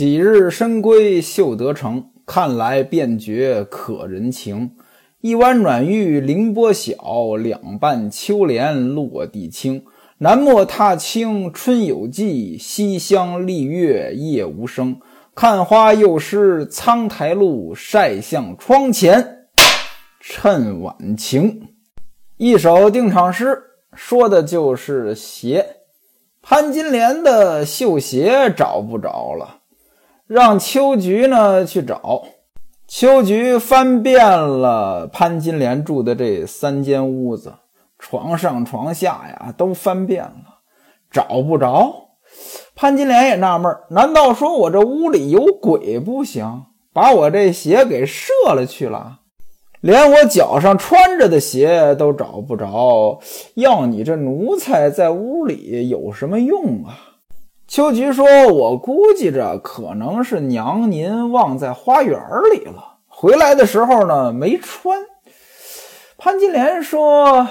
[0.00, 4.70] 几日深闺绣得成，看来便觉可人情。
[5.20, 9.84] 一弯软玉凌波小，两瓣秋莲落地轻。
[10.16, 14.98] 南陌踏青春有季，西厢丽月夜无声。
[15.34, 19.48] 看花又湿苍苔路，晒向窗前
[20.18, 21.74] 趁晚晴。
[22.38, 25.66] 一首定场诗，说的就是鞋。
[26.40, 29.59] 潘金莲的绣鞋找不着了，
[30.32, 32.22] 让秋菊呢去找。
[32.86, 37.54] 秋菊翻遍了潘金莲住的这三间屋子，
[37.98, 40.60] 床上床下呀都翻遍了，
[41.10, 42.10] 找不着。
[42.76, 46.62] 潘金莲也纳闷难道说我这屋里有鬼不行，
[46.92, 49.22] 把我这鞋给射了去了？
[49.80, 53.18] 连我脚上穿着的鞋都找不着，
[53.54, 57.09] 要你这奴才在屋里有什么用啊？
[57.70, 62.20] 秋菊说：“我估计着可能是娘您忘在花园
[62.52, 64.98] 里了，回来的时候呢没穿。”
[66.18, 67.46] 潘金莲说：“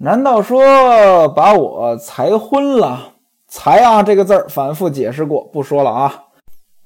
[0.00, 3.12] 难道说把我裁昏了？
[3.46, 6.24] 裁啊这个字儿反复解释过，不说了啊。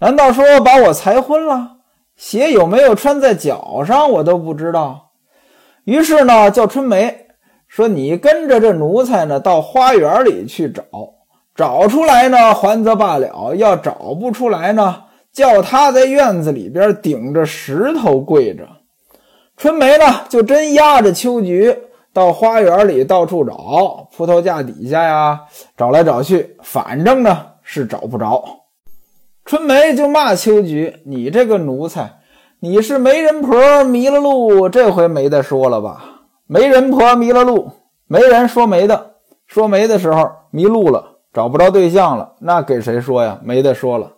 [0.00, 1.76] 难道说把我裁昏了？”
[2.18, 5.12] 鞋有没有穿在脚上，我都不知道。
[5.84, 7.28] 于是呢，叫春梅
[7.68, 10.82] 说：“你跟着这奴才呢，到花园里去找，
[11.54, 18.66] 找出来呢，还则罢了；要找不出来呢，叫他在院子里边顶着石头跪着。”
[19.56, 21.76] 春梅呢，就真压着秋菊
[22.12, 25.40] 到花园里到处找，葡萄架底下呀，
[25.76, 28.42] 找来找去，反正呢是找不着。
[29.44, 32.20] 春梅就骂秋菊：“你这个奴才，
[32.60, 36.04] 你是媒人婆迷了路，这回没得说了吧？
[36.46, 37.70] 媒人婆迷了路，
[38.06, 39.14] 没人说媒的，
[39.46, 43.40] 说媒的时候迷路了，找不着对象了，那给谁说呀？
[43.42, 44.12] 没得说了。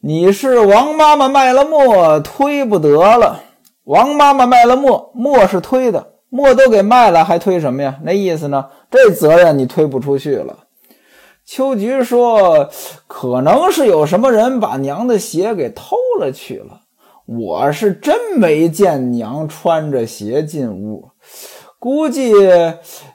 [0.00, 3.40] 你是王妈妈卖了墨，推不得了。
[3.84, 8.00] 王妈妈卖了墨，墨是推的，墨都给卖了，还推什么呀？
[8.02, 8.66] 那意思呢？
[8.90, 10.64] 这责任你推不出去了。”
[11.46, 12.70] 秋菊说
[13.06, 16.80] ：“可能是有什么人把娘的鞋给偷了去了。
[17.26, 21.10] 我是真没见娘穿着鞋进屋，
[21.78, 22.32] 估计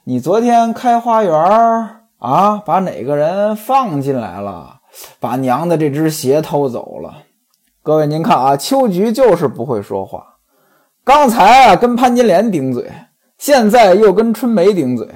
[0.06, 4.82] 你昨天开花园啊，把哪个人放进来了，
[5.20, 7.24] 把娘的这只鞋偷走了。
[7.82, 10.24] 各位您看啊，秋菊就是不会说话。
[11.04, 12.92] 刚才啊跟潘金莲顶嘴，
[13.40, 15.08] 现在又跟春梅顶嘴。”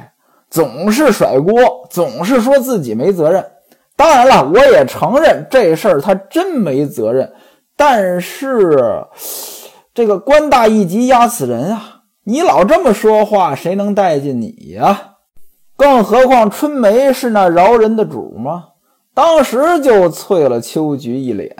[0.47, 1.53] 总是甩锅，
[1.89, 3.45] 总是说自己没责任。
[3.95, 7.33] 当然了，我也承认这事儿他真没责任。
[7.75, 9.05] 但是，
[9.93, 12.03] 这个官大一级压死人啊！
[12.23, 15.14] 你老这么说话，谁能待见你呀？
[15.77, 18.69] 更何况春梅是那饶人的主吗？
[19.13, 21.55] 当时就啐了秋菊一脸：“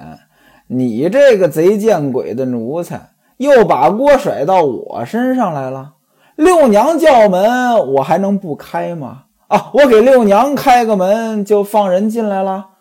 [0.67, 5.93] 你这个贼见鬼的奴才，又把锅甩到我身上来了。”
[6.35, 9.23] 六娘叫门，我还能不开吗？
[9.47, 12.71] 啊，我给六娘开个门，就放人进来了。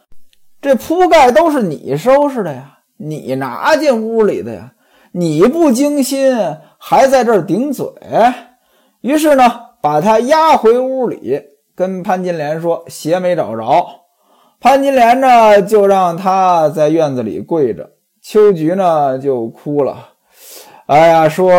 [0.60, 4.72] 这铺盖都是你收拾的呀，你拿进屋里的呀，
[5.12, 6.36] 你不精心，
[6.78, 7.86] 还在这顶嘴。
[9.02, 11.42] 于是呢，把他押回屋里，
[11.76, 13.86] 跟潘金莲说鞋没找着。
[14.58, 17.90] 潘金莲呢，就让他在院子里跪着。
[18.22, 20.08] 秋菊呢，就哭了。
[20.86, 21.52] 哎呀，说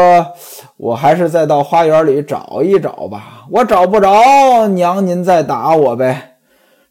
[0.77, 3.45] 我还是再到花园里找一找吧。
[3.51, 6.37] 我找不着，娘您再打我呗。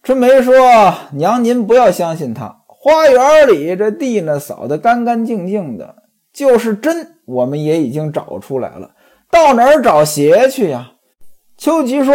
[0.05, 0.55] 春梅说
[1.15, 5.97] ：“娘您不要相信他，花园里这地呢扫得干干净净的，
[6.33, 8.93] 就是真，我们也已经找出来了。
[9.33, 10.91] 到哪儿找鞋去呀？”
[11.57, 12.15] 秋菊说：“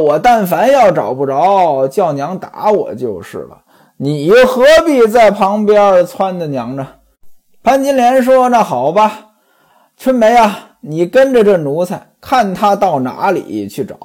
[0.00, 3.58] 我但凡要找不着，叫娘打我就是了。
[3.98, 6.88] 你何必在旁边撺掇娘呢？”
[7.62, 9.26] 潘金莲说：“那好吧。”
[9.96, 13.96] 春梅啊，你跟着这奴才，看他到哪里去找。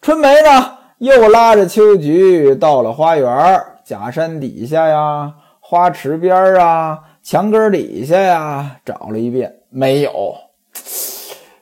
[0.00, 10.12] 春梅呢，又拉着秋菊到了花园，假山底下呀，花池边啊，墙根底下呀，找了一遍，没有。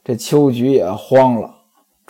[0.05, 1.49] 这秋菊也慌了。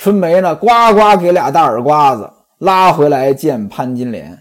[0.02, 2.28] 春梅呢，呱呱给俩大耳刮子，
[2.58, 4.37] 拉回来见潘金莲。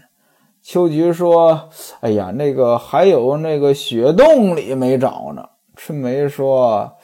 [0.60, 1.68] 秋菊说
[2.02, 5.44] ：“哎呀，那个还有那个雪洞里没找呢。”
[5.78, 6.94] 春梅说：“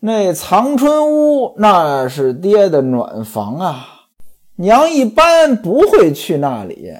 [0.00, 3.86] 那藏春屋那是爹的暖房啊，
[4.56, 6.94] 娘一般不会去那里。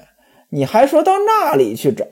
[0.49, 2.05] 你还说到那里去找？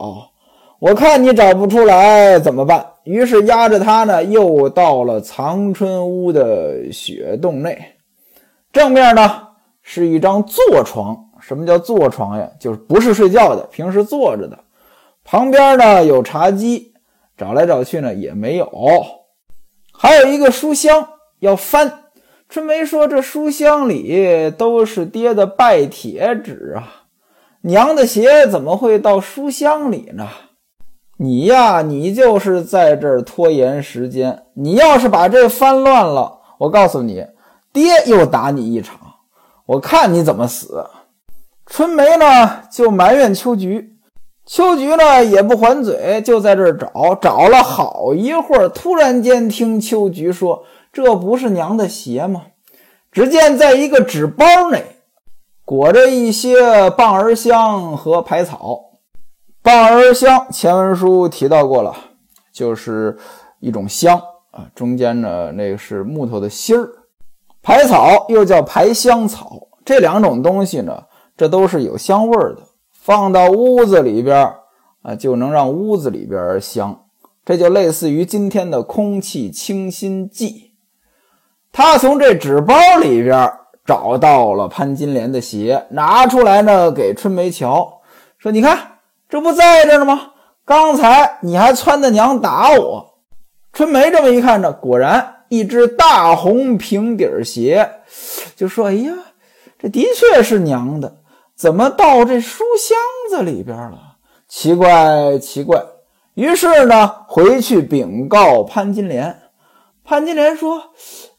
[0.80, 2.83] 我看你找不出来怎么办？
[3.03, 7.77] 于是押着他呢，又到了藏春屋的雪洞内。
[8.71, 9.48] 正面呢
[9.81, 11.25] 是一张坐床。
[11.39, 12.50] 什么叫坐床呀？
[12.60, 14.60] 就是不是睡觉的，平时坐着的。”
[15.24, 16.94] 旁边呢有茶几，
[17.38, 18.69] 找来找去呢也没有。
[19.94, 21.07] 还有一个书箱
[21.39, 22.06] 要翻。
[22.50, 27.06] 春梅说：“这书箱里都是爹的拜帖纸啊，
[27.62, 30.27] 娘的鞋怎么会到书箱里呢？
[31.18, 34.44] 你呀，你就是在这儿拖延时间。
[34.56, 37.24] 你要是把这翻乱了，我告诉你，
[37.81, 39.00] 爹又打你一场，
[39.66, 40.86] 我看你怎么死。”
[41.66, 43.96] 春梅呢就埋怨秋菊，
[44.46, 50.66] 秋菊呢也不还嘴，就在这找，找了好一会儿，突然间听秋菊说。
[50.92, 52.48] 这不是娘的鞋吗？
[53.12, 54.84] 只见在一个纸包内
[55.64, 58.86] 裹着一些棒儿香和排草。
[59.62, 61.96] 棒儿香前文书提到过了，
[62.52, 63.16] 就是
[63.60, 66.90] 一种香啊，中间呢那个是木头的芯儿。
[67.61, 71.03] 排草又叫排香草，这两种东西呢，
[71.35, 74.53] 这都是有香味儿的，放到屋子里边
[75.01, 77.06] 啊，就能让屋子里边香。
[77.45, 80.75] 这就类似于今天的空气清新剂。
[81.71, 83.51] 他从这纸包里边
[83.85, 88.01] 找到了潘金莲的鞋，拿出来呢给春梅瞧，
[88.38, 88.77] 说：“你看，
[89.27, 90.31] 这不在这呢吗？
[90.63, 93.19] 刚才你还撺掇娘打我。”
[93.73, 97.90] 春梅这么一看呢，果然一只大红平底鞋，
[98.56, 99.13] 就说：“哎呀，
[99.78, 101.18] 这的确是娘的，
[101.56, 102.98] 怎么到这书箱
[103.30, 104.00] 子里边了？
[104.48, 105.84] 奇怪，奇怪。”
[106.36, 109.38] 于是呢，回去禀告潘金莲。
[110.04, 110.84] 潘金莲说。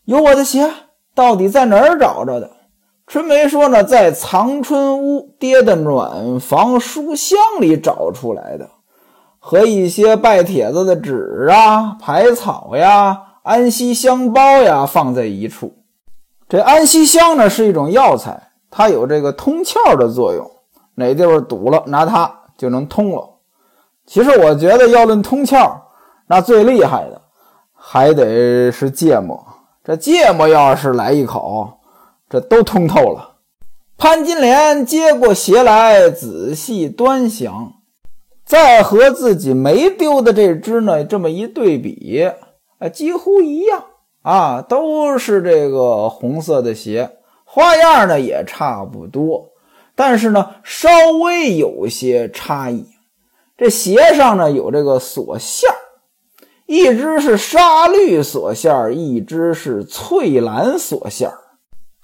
[0.07, 0.69] 有我的鞋，
[1.15, 2.51] 到底在哪儿找着的？
[3.06, 8.69] 春梅说呢，在藏春屋爹的暖房书箱里找出来的，
[9.39, 15.75] 和一些拜帖子的纸啊、排草呀、安息香包呀放在一处。
[16.49, 20.49] 这安息香呢是一种药材，它有这个通窍的作用，
[20.94, 23.29] 哪地方堵了，拿它就能通了。
[24.06, 25.69] 其实我觉得要论通窍，
[26.29, 27.20] 那最厉害的
[27.75, 29.44] 还得是芥末。
[29.82, 31.81] 这芥末要是来一口，
[32.29, 33.38] 这都通透了。
[33.99, 37.73] 潘金莲接过鞋来，仔细端详，
[38.44, 42.31] 再和自己没丢的这只呢，这么一对比，
[42.81, 43.85] 啊，几乎一样
[44.23, 49.50] 啊，都是这个红色的鞋，花样呢也差不多，
[49.94, 50.88] 但是呢，稍
[51.23, 52.85] 微有些差异。
[53.56, 55.71] 这鞋上呢有这个锁线。
[56.67, 61.29] 一只是沙绿锁线，一只是翠蓝锁线。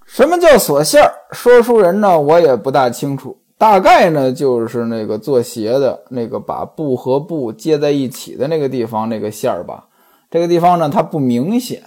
[0.04, 1.08] 什么叫锁线？
[1.30, 3.38] 说书人呢，我也不大清楚。
[3.56, 9.85] 大概呢，就是那个做鞋的那个把布和布接在一起的那个地方，那个线吧。
[10.30, 11.82] 这个地方呢，它不明显，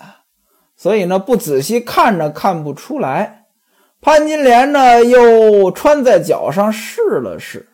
[0.76, 3.46] 所以呢，不仔细看着看不出来。
[4.02, 7.68] 潘金莲呢，又穿在脚上试了试，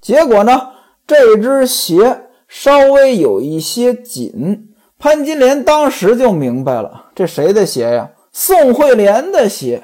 [0.00, 0.70] 结果呢，
[1.06, 2.22] 这只鞋。
[2.52, 8.10] 稍微有一些紧，潘金莲当时就明白了，这谁的鞋呀？
[8.32, 9.80] 宋惠莲的鞋。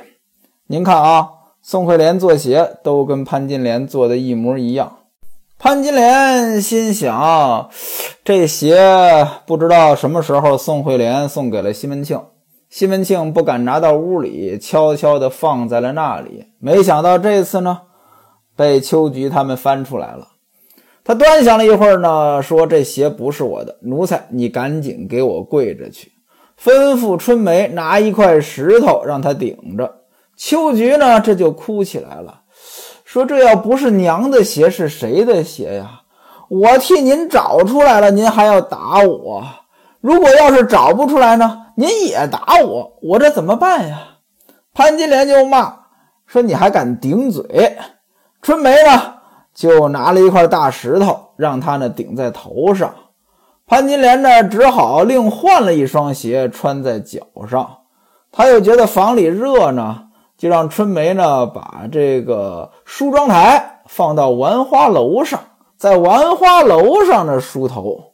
[0.67, 1.29] 您看啊，
[1.63, 4.96] 宋惠莲做鞋都跟潘金莲做的一模一样。
[5.59, 7.71] 潘金莲心想，
[8.23, 12.21] 这鞋不知道什么时候宋惠莲送给了西门庆，
[12.69, 16.45] 西门庆不敢拿到屋里，悄悄地放在了那里。
[16.61, 17.81] 没想到这次呢，
[18.55, 20.29] 被秋菊他们翻出来了。
[21.03, 26.13] 他端详了一会儿呢，说：“这鞋不是我的，奴才，你赶紧给我跪着去，
[26.63, 30.03] 吩咐春梅拿一块石头让他顶着。”
[30.37, 32.43] 秋菊呢，这就哭起来了，
[33.17, 36.03] 说：“这要不是娘的鞋，是谁的鞋呀？
[36.49, 39.43] 我替您找出来了，您还要打我？
[40.03, 44.01] 如果要是找不出来呢，您也打我，我这怎么办呀？”
[44.75, 45.75] 潘金莲就骂
[46.27, 47.79] 说：“你还敢顶嘴？”
[48.43, 49.15] 春梅呢？
[49.55, 52.95] 就拿了一块大石头，让他呢顶在头上。
[53.67, 57.79] 潘金莲呢只好另换了一双鞋穿在脚上。
[58.31, 60.06] 他又觉得房里热呢，
[60.37, 65.41] 就让春梅呢把这个梳妆台放到玩花楼上，
[65.77, 68.13] 在玩花楼上呢梳头。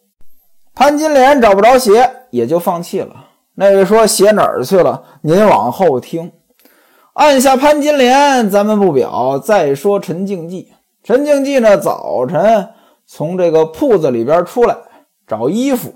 [0.75, 3.26] 潘金莲找不着鞋，也就放弃了。
[3.55, 5.05] 那位说鞋哪儿去了？
[5.21, 6.33] 您往后听。
[7.14, 9.38] 按下潘金莲，咱们不表。
[9.38, 10.73] 再说陈静济。
[11.02, 11.76] 陈静济呢？
[11.76, 12.71] 早晨
[13.07, 14.76] 从这个铺子里边出来
[15.26, 15.93] 找衣服。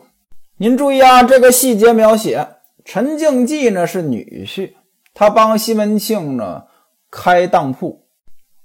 [0.59, 2.47] 您注意啊，这个细节描写。
[2.85, 4.75] 陈静济呢是女婿，
[5.18, 6.64] 他帮西门庆呢
[7.11, 8.06] 开当铺。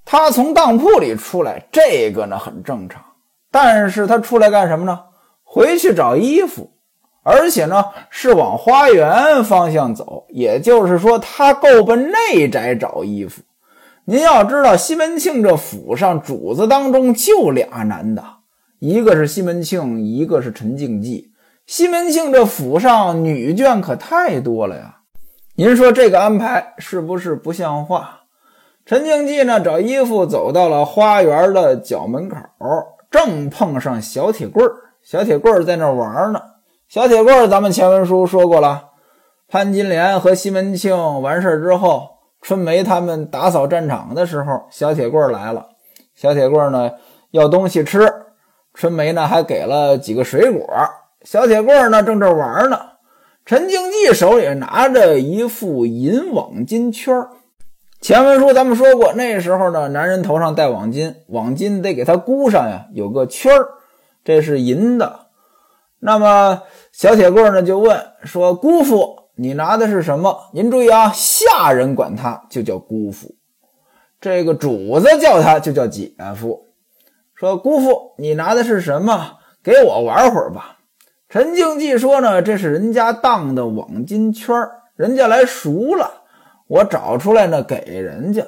[0.03, 3.01] 他从当铺里出来，这个呢很正常。
[3.49, 4.99] 但是他出来干什么呢？
[5.43, 6.71] 回去找衣服，
[7.23, 10.25] 而且呢是往花园方向走。
[10.27, 13.41] 也就是说，他够奔内宅找衣服。
[14.03, 18.21] 您要知道，西门庆这府上主子当中就俩男的，
[18.79, 21.31] 一个是西门庆，一个是陈静济。
[21.65, 24.97] 西门庆这府上女眷可太多了呀！
[25.55, 28.21] 您说这个安排是不是不像话？
[28.85, 32.37] 陈静济呢，找衣服走到了花园的角门口，
[33.11, 34.73] 正碰上小铁棍儿。
[35.03, 36.41] 小铁棍儿在那玩呢。
[36.87, 38.91] 小铁棍儿，咱们前文书说过了。
[39.49, 42.07] 潘金莲和西门庆完事之后，
[42.41, 45.67] 春梅他们打扫战场的时候，小铁棍儿来了。
[46.15, 46.91] 小铁棍儿呢
[47.31, 48.09] 要东西吃，
[48.73, 50.65] 春梅呢还给了几个水果。
[51.23, 52.79] 小铁棍儿呢正这玩呢，
[53.45, 57.27] 陈静济手里拿着一副银网金圈
[57.99, 63.51] 前文书咱们说过，那时候呢，男人头上戴网巾，网巾得给他箍上呀，有个圈，
[64.23, 65.27] 这是银的。
[65.99, 73.35] 那么小铁棍呢就问说：“姑父，你拿的是什么？”您注意啊，下人管他就叫姑父，
[74.19, 76.73] 这个主子叫他就叫姐夫。
[77.35, 79.33] 说：“姑父，你拿的是什么？
[79.63, 80.79] 给我玩会儿吧。”
[81.31, 84.53] 陈静济说：“呢，这是人家当的网金圈
[84.97, 86.23] 人家来赎了。”
[86.67, 88.45] 我找出来呢，给人家。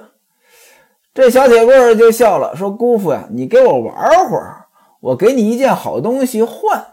[1.13, 3.95] 这小铁棍就笑了，说：“姑父呀，你给我玩
[4.27, 4.65] 会儿，
[4.99, 6.87] 我给你一件好东西换。”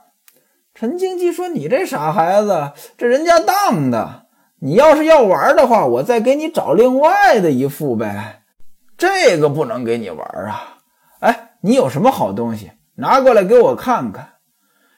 [0.77, 4.27] 陈经济说：“你这傻孩子，这人家当的，
[4.61, 8.43] 你要是要玩的话，我再给你找另外的一副呗。
[8.97, 10.79] 这个不能给你玩啊！
[11.19, 14.35] 哎，你有什么好东西，拿过来给我看看。”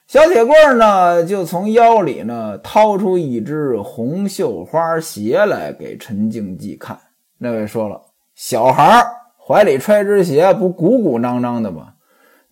[0.05, 6.99] 小铁棍呢，就从腰里呢掏出一只红绣花鞋来给陈静济看。
[7.37, 7.99] 那位说了
[8.35, 9.03] ：“小孩
[9.37, 11.93] 怀里揣只鞋，不鼓鼓囊囊的吗？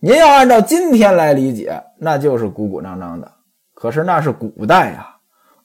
[0.00, 3.30] 您要按照今天来理解，那就是鼓鼓囊囊的。
[3.74, 5.18] 可是那是古代呀，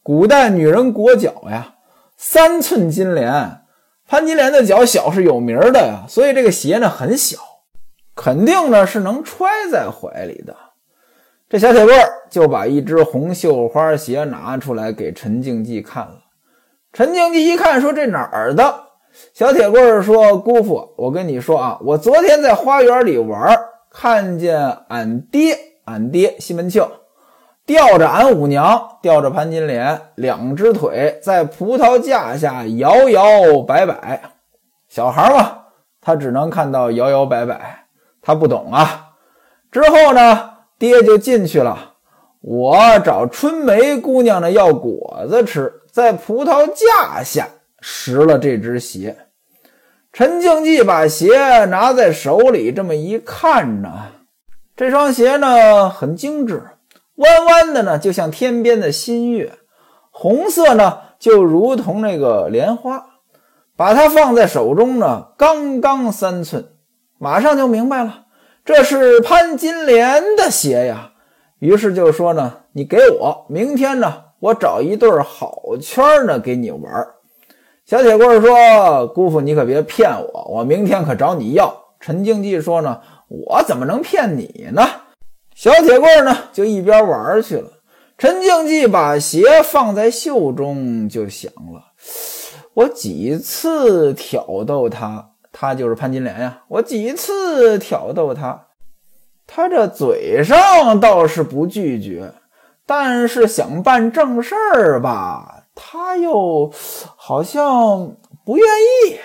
[0.04, 1.76] 古代女人裹脚呀，
[2.16, 3.62] 三寸金莲。
[4.08, 7.38] 潘金莲的脚小是有名的呀，所以这个鞋呢很小，
[8.14, 10.56] 肯定呢是能揣在怀里的。”
[11.50, 11.98] 这小铁棍
[12.30, 16.20] 就把一只红绣花鞋拿出来给陈静济看了。
[16.92, 18.84] 陈静济一看，说：“这哪儿的？”
[19.34, 23.58] 小铁棍说：“姑父，我跟你说啊，我昨天在花园里玩，
[23.90, 26.86] 看见俺爹，俺爹西门庆
[27.66, 34.22] 吊着俺五娘，吊着潘金莲，两只腿在葡萄架下摇摇摆摆。
[34.90, 35.60] 小孩嘛，
[36.02, 37.86] 他只能看到摇摇摆摆，
[38.22, 39.12] 他不懂啊。
[39.72, 41.94] 之后呢？”爹就进去了，
[42.42, 47.48] 我找春梅姑娘呢要果子吃，在葡萄架下
[47.82, 49.18] 拾了这只鞋。
[50.14, 54.06] 陈静济把鞋拿在手里，这么一看呢，
[54.76, 56.64] 这双鞋呢很精致，
[57.16, 59.54] 弯弯的呢就像天边的新月，
[60.12, 63.06] 红色呢就如同那个莲花。
[63.76, 66.70] 把它放在手中呢，刚刚三寸，
[67.20, 68.24] 马上就明白了。
[68.68, 71.14] 这是潘金莲的鞋呀，
[71.60, 76.84] 于是就说呢：“你给我，明天呢，我找一对好圈呢给你玩。”
[77.88, 84.86] 小铁棍说：“姑父，你可别骗我，我明天可找你要。”陈静济说：“呢，我怎么能骗你呢？”
[85.56, 87.72] 小铁棍呢就一边玩去了。
[88.18, 91.94] 陈静济把鞋放在袖中，就想了
[92.76, 95.27] ：“我几次挑逗他。”
[95.60, 96.62] 他就是潘金莲呀！
[96.68, 98.68] 我几次挑逗他，
[99.48, 102.32] 他这嘴上倒是不拒绝，
[102.86, 106.72] 但是想办正事儿吧，他又
[107.16, 108.12] 好像
[108.46, 108.68] 不愿
[109.10, 109.18] 意。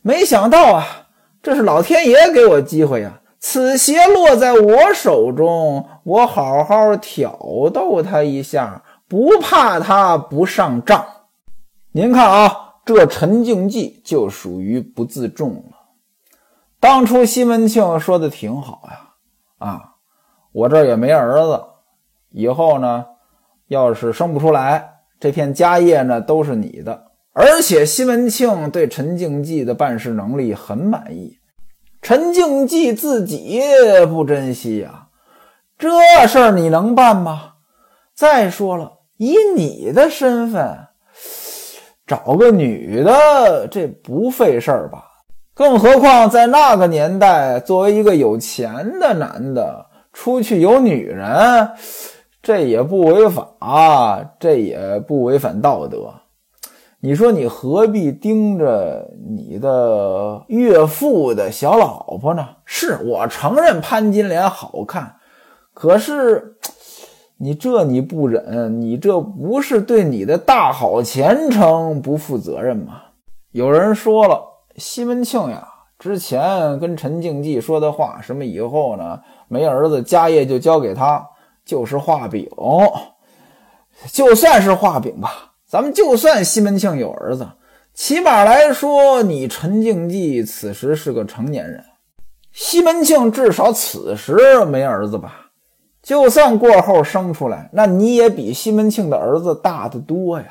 [0.00, 1.08] 没想到啊，
[1.42, 3.20] 这是老天爷给我机会呀！
[3.38, 7.38] 此鞋落在我手中，我好好挑
[7.70, 11.04] 逗他一下，不怕他不上账。
[11.92, 12.68] 您看啊。
[12.84, 15.76] 这陈静济就属于不自重了。
[16.80, 19.10] 当初西门庆说的挺好呀，
[19.58, 19.94] 啊，
[20.52, 21.62] 我这也没儿子，
[22.30, 23.04] 以后呢，
[23.68, 27.08] 要是生不出来，这片家业呢都是你的。
[27.32, 31.38] 而且西门庆对陈静济的办事能力很满意，
[32.02, 33.60] 陈静济自己
[34.08, 35.08] 不珍惜呀，
[35.78, 37.52] 这事儿你能办吗？
[38.14, 40.88] 再说了，以你的身份。
[42.10, 45.04] 找个女的，这不费事儿吧？
[45.54, 51.70] 更何况在那个年代，作为一个有钱的男的出去有女人，
[52.42, 56.12] 这也不违法，这也不违反道德。
[56.98, 62.44] 你说你何必盯着你的岳父的小老婆呢？
[62.64, 65.14] 是我承认潘金莲好看，
[65.72, 66.49] 可是。
[67.42, 73.00] 你这你不忍，你这不是对你的大好前程不负责任吗？
[73.52, 74.42] 有人说了，
[74.76, 75.66] 西门庆呀，
[75.98, 79.18] 之前跟陈静济说的话，什么以后呢
[79.48, 81.26] 没儿子，家业就交给他，
[81.64, 82.46] 就是画饼。
[84.12, 87.48] 就算是画饼吧，咱们就算西门庆有儿子，
[87.94, 91.82] 起码来说，你陈静济此时是个成年人，
[92.52, 95.46] 西门庆至少此时没儿子吧？
[96.02, 100.46] 就算过后生出来，那你也比西门庆的儿子大得多呀。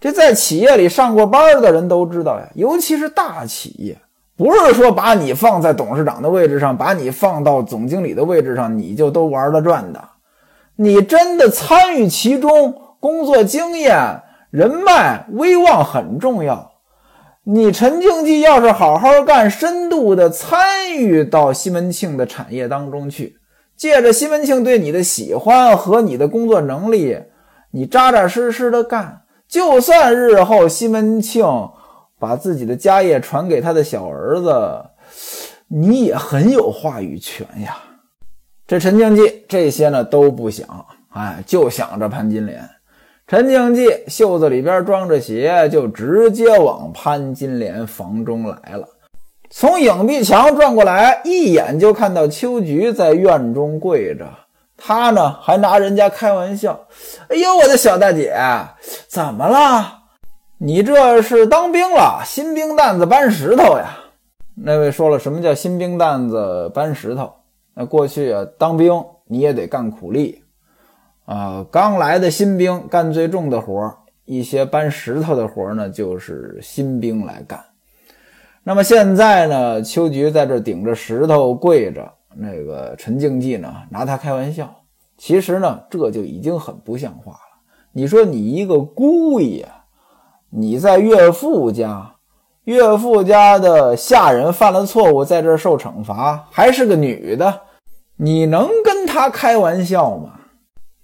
[0.00, 3.98] 这在企业里上过班的人都知道呀，尤其是大企业，
[4.36, 10.00] 不是说把你放在董事长的位置上，把你放到总经理的位置上，你就都玩得转的。
[10.76, 16.70] 你真的参与其中，工作经验、人脉、威望很重要。
[17.42, 23.37] 你陈经济要是好好干，深度的参与到西门庆的产业当中去，
[23.78, 27.16] 借着西门庆对你的喜欢和你的工作能力，
[27.70, 29.22] 你扎扎实实的干。
[29.46, 31.46] 就算日后西门庆
[32.18, 34.84] 把自己的家业传给他的小儿子，
[35.68, 37.78] 你也很有话语权呀。
[38.66, 42.68] 这陈经济这些呢都不想，哎，就想着潘金莲。
[43.28, 48.88] 陈经济袖子里边装着鞋，就直接往潘金莲房中来了。
[49.50, 54.26] 从影壁墙转过来，一眼就看到秋菊在院中跪着。
[54.76, 56.78] 他呢，还拿人家开玩笑
[57.28, 58.36] ：“哎呦，我的小大姐，
[59.08, 60.02] 怎么了？
[60.58, 62.22] 你这是当兵了？
[62.24, 63.98] 新兵蛋子搬石头呀？”
[64.54, 67.32] 那位说了：“什么叫新兵蛋子搬石头？
[67.74, 70.44] 那过去啊，当兵你也得干苦力
[71.24, 71.64] 啊。
[71.70, 73.92] 刚来的新兵干最重的活
[74.26, 77.64] 一些搬石头的活呢，就是新兵来干。
[78.68, 82.06] 那么现在呢，秋菊在这顶着石头跪着。”
[82.36, 84.70] 那个陈静济呢，拿他开玩笑。
[85.16, 87.62] 其实呢，这就已经很不像话了。
[87.92, 89.66] 你说你一个姑爷，
[90.50, 92.14] 你在岳父家，
[92.64, 97.62] 岳父家的下人犯了错误，在这受惩罚，还是个女的，
[98.18, 100.32] 你能跟他开玩笑吗？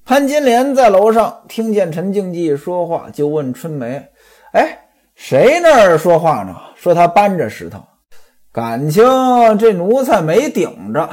[0.04, 4.06] 潘金莲在楼上听见陈静济说话，就问春梅
[4.52, 4.80] ：“哎，
[5.15, 6.54] 谁那儿说话呢？
[6.84, 7.82] 说他搬着石头。”
[8.52, 9.02] 感情
[9.58, 11.08] 这奴才没顶着，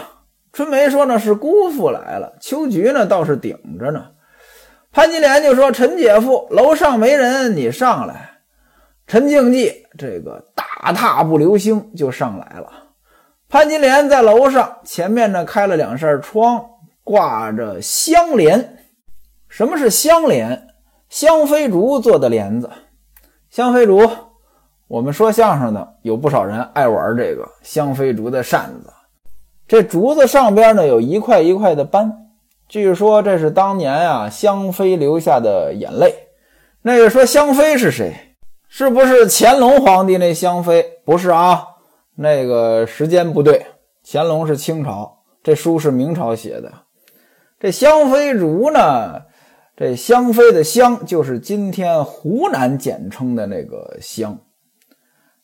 [0.54, 4.10] 春梅说呢是姑父来了，秋菊呢倒是顶着呢。
[4.92, 8.30] 潘金莲就说：“陈姐夫，楼上没人，你上来。”
[9.08, 12.72] 陈静济这个大踏步流星就上来了。
[13.50, 16.64] 潘金莲在楼上前面呢开了两扇窗，
[17.04, 18.78] 挂着香帘。
[19.48, 20.68] 什么是香帘？
[21.10, 22.70] 香妃竹做的帘子。
[23.50, 24.08] 香妃竹。
[24.92, 28.92] 我们说相声的有不少人爱玩这个香妃竹的扇子，
[29.66, 32.12] 这竹子上边呢有一块一块的斑，
[32.68, 36.14] 据说这是当年啊香妃留下的眼泪。
[36.82, 38.36] 那个说香妃是谁？
[38.68, 40.86] 是不是乾隆皇帝那香妃？
[41.06, 41.66] 不是啊，
[42.16, 43.66] 那个时间不对，
[44.06, 46.70] 乾隆是清朝，这书是明朝写的。
[47.62, 49.22] 这香妃竹呢，
[49.78, 54.38] 这香妃的香就是今天湖南简称的那个香。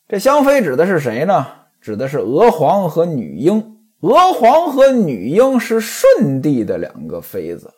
[0.08, 1.46] 这香妃指的是谁呢？
[1.82, 3.76] 指的是娥皇和女英。
[4.00, 7.70] 娥皇和女英是舜帝的两个妃子，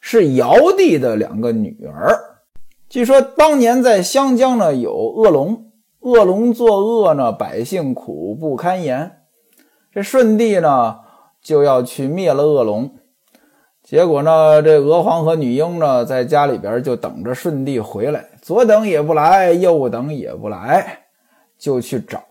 [0.00, 2.16] 是尧帝的两个女儿。
[2.88, 9.22] 据说当年在湘江呢有恶龙，恶龙作恶呢，百姓苦不堪言。
[9.92, 10.98] 这舜帝呢
[11.42, 12.92] 就要去灭了恶龙，
[13.82, 21.01] 结果呢这娥皇和女英呢在家里边就等着舜帝回来，左等也不来，右等也不来。
[21.62, 22.24] 就去找，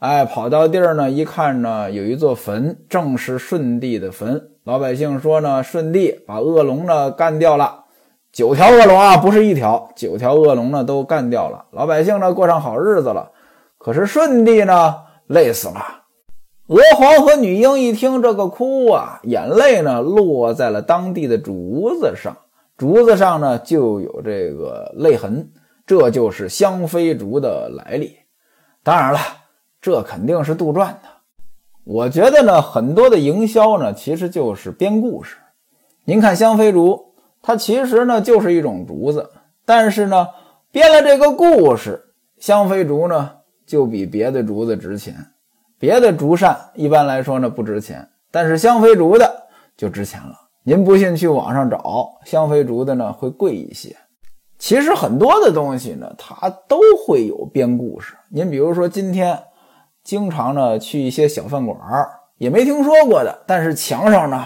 [0.00, 4.48] 哎，跑到地儿呢，一看呢，有一座坟，正是舜帝的坟。
[4.64, 7.84] 老百姓说呢，舜帝把恶龙呢干掉了，
[8.32, 11.66] 九条恶龙啊，不是一条，九条恶龙呢都干掉了。
[11.70, 13.30] 老百姓呢过上好日子了。
[13.78, 14.96] 可是舜帝呢
[15.28, 16.02] 累死了。
[16.66, 22.36] 娥皇和女英一听这个哭啊，眼泪呢落在了当地的竹子上，
[22.76, 25.48] 竹子上呢就有这个泪痕，
[25.86, 28.16] 这就是香妃竹的来历。
[28.84, 29.18] 当然了，
[29.80, 31.00] 这肯定是杜撰的。
[31.84, 35.36] 我觉得呢，很多的营销呢，其实就是编故事。
[36.04, 39.30] 您看香妃竹，它其实呢就是一种竹子，
[39.64, 40.28] 但是呢，
[40.70, 43.30] 编了这个故事，香妃竹呢
[43.66, 45.14] 就比别的竹子值钱。
[45.78, 49.44] 别的竹扇一般来说呢不值钱，但是香妃竹的
[49.76, 50.34] 就值钱了。
[50.64, 53.96] 您不信，去网上找香妃竹的呢会贵一些。
[54.62, 58.14] 其实很多的东西呢，它都会有编故事。
[58.30, 59.36] 您比如说，今天
[60.04, 61.76] 经常呢去一些小饭馆
[62.38, 64.36] 也没听说过的，但是墙上呢，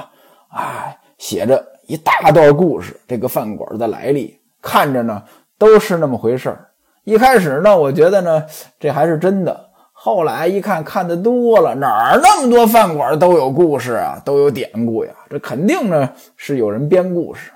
[0.49, 5.23] 啊，写着一大段故事，这个饭馆的来历，看着呢
[5.59, 6.67] 都是那么回事儿。
[7.05, 8.43] 一开始呢，我觉得呢
[8.81, 15.13] 这还是真的，后来一看，看的多了，哪儿那么多饭馆都有故事啊，都有典故呀？
[15.29, 17.53] 这肯定呢是有人编故事。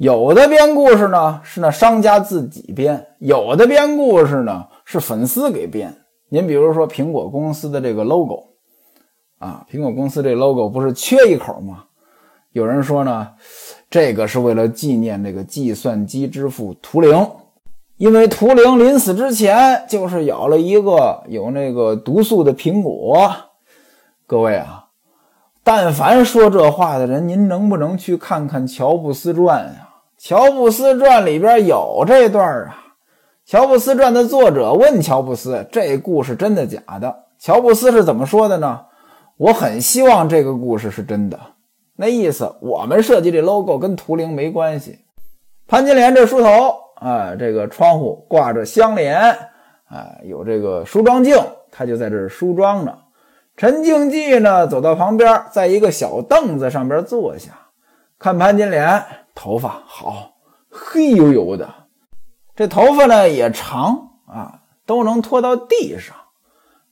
[0.00, 5.94] 有的编故事呢是那商家自己编，有的编故事呢是粉丝给编。
[6.30, 8.44] 您比如说苹果公司的这个 logo
[9.38, 11.84] 啊，苹果公司这 logo 不是缺一口吗？
[12.52, 13.28] 有人说呢，
[13.90, 17.28] 这个是为了纪念这个计算机之父图灵，
[17.98, 23.30] 因为图灵临死之前就是咬了一个有那个毒素的苹果。
[24.26, 24.86] 各位啊，
[25.62, 29.86] 但凡说这话的人，您能不能去看看《乔布斯传》呀？
[30.22, 32.76] 《乔布斯传》里边有这段啊，
[33.50, 38.82] 《乔布斯传》的作者问乔布斯：“这故事真的假的？”乔布斯是怎么说的呢？
[39.38, 41.40] 我很希望这个故事是真的。
[41.96, 44.98] 那意思，我们设计这 logo 跟图灵没关系。
[45.66, 49.18] 潘金莲这梳头啊，这个窗户挂着香帘
[49.88, 51.34] 啊，有这个梳妆镜，
[51.72, 52.94] 他就在这梳妆呢。
[53.56, 57.52] 陈静济呢，走到旁边，在一个小凳子上边坐下，
[58.18, 59.02] 看潘金莲。
[59.34, 60.32] 头发好
[60.68, 61.68] 黑油油的，
[62.54, 66.14] 这头发呢也长啊，都能拖到地上，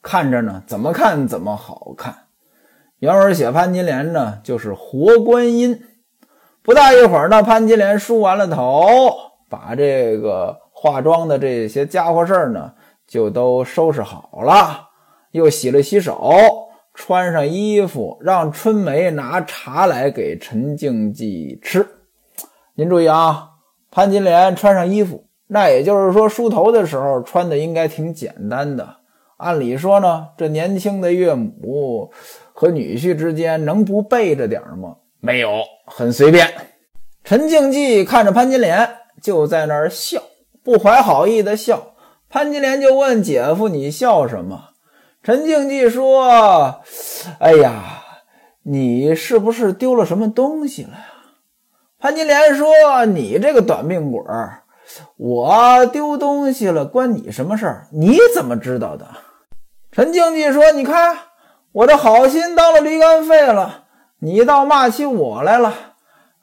[0.02, 2.14] 看着呢怎么看怎么好看。
[2.98, 5.84] 原文写潘金莲呢就是活观音。
[6.62, 9.10] 不大一会儿呢，潘金莲梳完了头，
[9.48, 12.72] 把这个化妆的这些家伙事儿呢
[13.06, 14.88] 就都收拾好了，
[15.30, 21.86] 又洗了洗手，穿上衣服，让春梅拿茶来给陈静济吃。
[22.78, 23.54] 您注意啊，
[23.90, 28.98] 潘金莲穿上衣服，那也就是说梳头的时候穿的应该挺简单的。
[29.38, 32.12] 按理说呢，这年轻的岳母
[32.52, 34.94] 和女婿之间能不备着点吗？
[35.18, 36.48] 没有，很随便。
[37.24, 38.88] 陈静济看着潘金莲，
[39.20, 40.22] 就在那儿笑，
[40.62, 41.94] 不怀好意的笑。
[42.30, 44.68] 潘金莲就问姐夫：“你笑什么？”
[45.24, 46.80] 陈静济说
[47.42, 48.04] ：“哎呀，
[48.62, 51.06] 你是不是丢了什么东西了呀？”
[52.00, 54.62] 潘金莲说：“你这个短命鬼儿，
[55.16, 57.88] 我丢东西了，关你什么事儿？
[57.90, 59.04] 你怎么知道的？”
[59.90, 61.16] 陈静济说：“你看，
[61.72, 63.86] 我这好心当了驴肝肺了，
[64.20, 65.74] 你倒骂起我来了。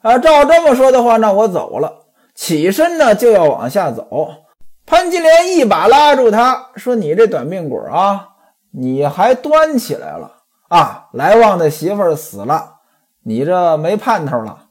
[0.02, 2.04] 啊，照这么说的话，那我走了。”
[2.36, 4.28] 起身呢，就要往下走。
[4.84, 8.28] 潘金莲一把拉住他，说：“你这短命鬼啊，
[8.72, 10.32] 你还端起来了
[10.68, 11.08] 啊？
[11.14, 12.74] 来旺的媳妇儿死了，
[13.24, 14.64] 你这没盼头了。”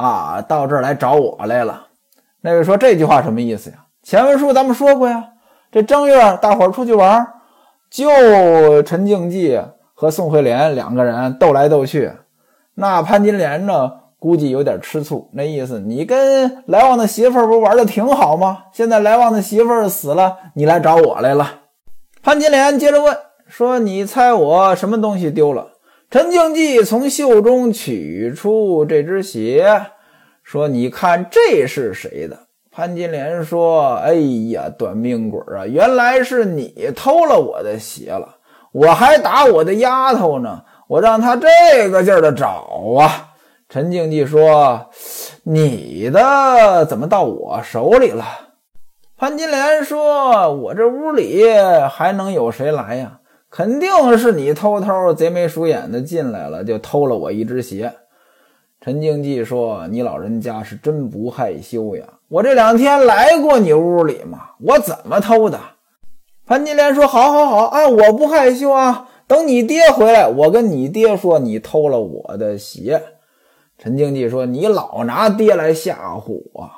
[0.00, 1.88] 啊，到这儿来找我来了。
[2.40, 3.76] 那位说这句话什么意思呀？
[4.02, 5.22] 前文书咱们说过呀，
[5.70, 7.26] 这正月大伙儿出去玩，
[7.90, 9.60] 就陈静济
[9.92, 12.12] 和宋惠莲两个人斗来斗去。
[12.76, 18.64] 那潘金莲呢，估计有点吃醋，那意思你跟来旺的媳妇儿不玩的挺好吗？
[18.72, 21.46] 现在来旺的媳妇儿死了，你来找我来了。
[22.22, 23.14] 潘金莲接着问
[23.46, 25.66] 说：“你猜我什么东西丢了？”
[26.10, 29.80] 陈静济从袖中取出这只鞋，
[30.42, 32.36] 说：“你看这是谁的？”
[32.72, 34.14] 潘金莲说：“哎
[34.50, 35.64] 呀，短命鬼啊！
[35.64, 38.38] 原来是你偷了我的鞋了，
[38.72, 43.28] 我还打我的丫头呢，我让她这个劲儿的找啊。”
[43.70, 44.90] 陈静济说
[45.46, 48.24] ：“你的怎么到我手里了？”
[49.16, 51.44] 潘金莲说：“我这屋里
[51.88, 53.18] 还能有谁来呀？”
[53.50, 57.92] 肯定是你偷偷贼眉鼠眼的进来了，就偷了我一只鞋。
[58.80, 62.04] 陈静济说：“你老人家是真不害羞呀！
[62.28, 65.58] 我这两天来过你屋里嘛，我怎么偷的？”
[66.46, 69.08] 潘金莲说：“好，好，好啊，我不害羞啊。
[69.26, 73.02] 等你爹回来，我跟你爹说你偷了我的鞋。”
[73.76, 76.70] 陈静济说：“你老拿爹来吓唬我。”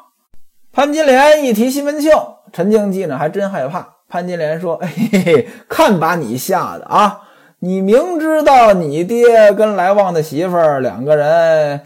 [0.72, 2.10] 潘金莲一提西门庆，
[2.50, 3.98] 陈静济呢还真害怕。
[4.12, 4.76] 潘金莲说
[5.10, 7.22] ：“嘿嘿，看把你吓的啊！
[7.60, 11.80] 你明知道你爹跟来旺的媳妇儿两个人，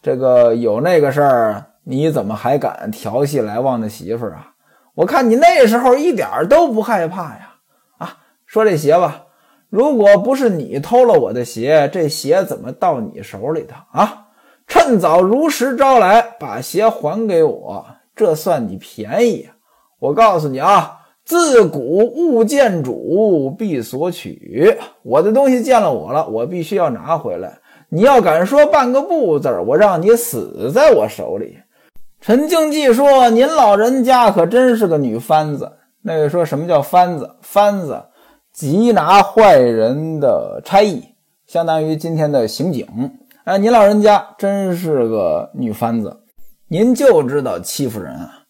[0.00, 4.52] 这个有那个事儿，你怎么还敢调戏来旺的媳妇儿啊？
[4.94, 7.54] 我看你那时候一点都不害怕呀！
[7.98, 9.24] 啊，说这鞋吧，
[9.68, 14.26] 如果不是你偷了我的鞋，这鞋怎么到你手里的啊？
[14.68, 19.50] 趁早如实招来，把鞋还给我，这算你便宜。
[19.98, 27.58] 我告诉你啊！”自古物见主必索取，我的东西见了我了，我必须要拿回来。
[27.88, 31.58] 你要敢说半个不字我让你死在我手里。
[32.20, 35.70] 陈静济说：“您老人家可真是个女番子。”
[36.02, 37.30] 那位说什么叫番子？
[37.42, 38.02] 番子，
[38.56, 41.02] 缉拿坏人的差役，
[41.46, 42.86] 相当于今天的刑警。
[43.44, 46.16] 哎，您老人家真是个女番子，
[46.68, 48.41] 您就知道欺负人啊！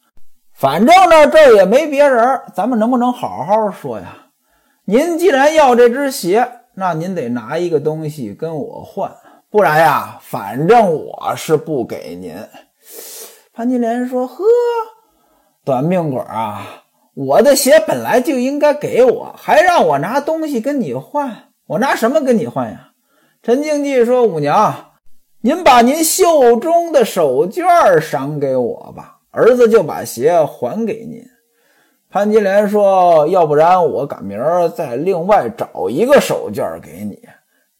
[0.62, 4.28] 反正呢，这也没别人，咱们能不能好好说呀？
[4.84, 9.10] 您既然要这只鞋，那您得拿一个东西跟我换，
[9.50, 12.36] 不然呀，反正我是不给您。”
[13.52, 14.44] 潘金莲说：“呵，
[15.64, 16.84] 短命鬼啊！
[17.14, 22.90] 我的鞋本来就应该给我，还让我拿东西跟你换，我拿什么跟你换呀？”
[23.42, 24.92] 陈静济说：“五娘。”
[25.42, 31.20] 您把您袖中的手绢赏给我吧，儿子就把鞋还给您。
[32.10, 37.18] 潘金莲说：“要不然我赶明儿再另外找一个手绢给你。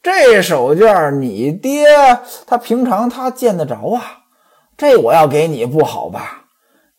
[0.02, 1.84] 这手绢你爹
[2.46, 4.02] 他平常他见得着啊，
[4.76, 6.46] 这我要给你不好吧？”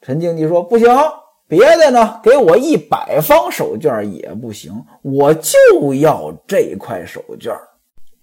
[0.01, 0.87] 陈经济说：“不行，
[1.47, 5.57] 别的呢，给我一百方手绢也不行，我就
[5.95, 7.51] 要这块手绢。”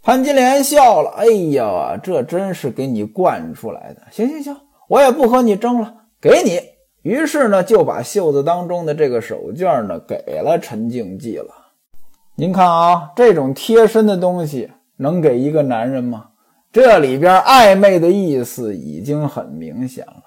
[0.03, 4.03] 潘金莲笑了：“哎呀，这真是给你惯出来的。
[4.13, 4.57] 行行行，
[4.89, 6.61] 我也不和你争了，给你。”
[7.03, 11.49] 于是呢，就把袖子当中的这个手绢呢给了陈静济了。
[12.35, 16.27] 您看啊，这种贴身的东西能给一个男人吗？
[16.71, 20.23] 这里边暧昧的意思已经很明显了。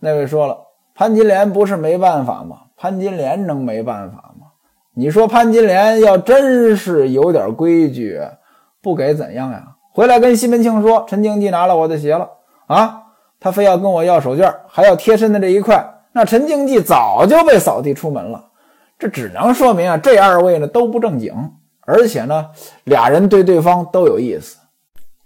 [0.00, 0.58] 那位说了，
[0.94, 2.62] 潘金莲不是没办法吗？
[2.76, 4.46] 潘金莲能没办法吗？
[4.94, 8.20] 你说潘金莲要真是有点规矩。
[8.80, 9.76] 不给怎样呀？
[9.92, 12.30] 回来跟西门庆说，陈经济拿了我的鞋了
[12.66, 13.02] 啊！
[13.40, 15.84] 他非要跟我要手绢，还要贴身的这一块。
[16.12, 18.46] 那陈经济早就被扫地出门了。
[18.98, 21.32] 这只能说明啊，这二位呢都不正经，
[21.82, 22.46] 而且呢，
[22.84, 24.56] 俩人对对方都有意思。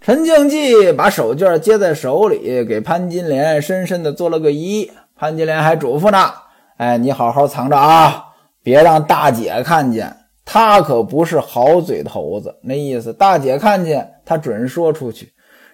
[0.00, 4.90] 陈经济把手绢接在手里，给潘金莲深深的做了个揖。
[5.16, 6.30] 潘金莲还嘱咐呢
[6.76, 8.26] ：“哎，你好好藏着啊，
[8.62, 15.31] 别让大姐看见。”他可不是好嘴头子，那意思，大姐看见他准说出去。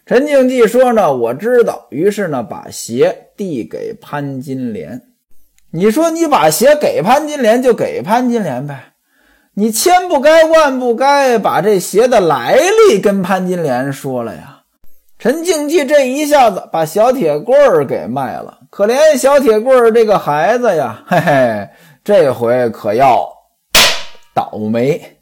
[0.09, 1.87] 陈静济说呢，我知道。
[1.91, 5.03] 于是呢，把鞋递给潘金莲。
[5.71, 8.95] 你说你把鞋给潘金莲就给潘金莲呗，
[9.53, 14.63] 你千不该万不该把这鞋的来历跟潘金莲说了呀。
[15.19, 21.69] 陈静济这一下子把小铁棍儿给卖了，可怜小铁棍儿这个孩子呀，嘿嘿，
[22.03, 23.29] 这回可要。
[24.33, 25.18] 倒霉。